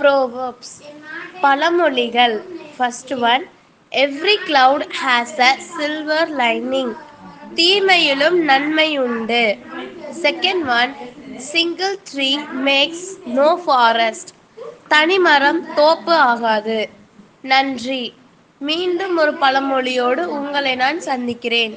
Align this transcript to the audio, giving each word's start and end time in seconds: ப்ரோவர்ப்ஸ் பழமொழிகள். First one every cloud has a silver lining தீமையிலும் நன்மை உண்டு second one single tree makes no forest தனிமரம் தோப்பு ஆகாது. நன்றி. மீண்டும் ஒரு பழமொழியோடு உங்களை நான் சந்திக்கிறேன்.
ப்ரோவர்ப்ஸ் 0.00 0.74
பழமொழிகள். 1.42 2.36
First 2.74 3.16
one 3.32 3.44
every 3.92 4.36
cloud 4.48 4.84
has 5.02 5.36
a 5.48 5.52
silver 5.74 6.32
lining 6.40 6.94
தீமையிலும் 7.58 8.38
நன்மை 8.50 8.88
உண்டு 9.06 9.42
second 10.22 10.64
one 10.80 10.92
single 11.50 11.96
tree 12.10 12.30
makes 12.68 13.06
no 13.38 13.48
forest 13.64 14.30
தனிமரம் 14.88 15.60
தோப்பு 15.78 16.14
ஆகாது. 16.30 16.78
நன்றி. 17.52 18.02
மீண்டும் 18.60 19.16
ஒரு 19.16 19.32
பழமொழியோடு 19.42 20.22
உங்களை 20.38 20.72
நான் 20.82 21.00
சந்திக்கிறேன். 21.08 21.76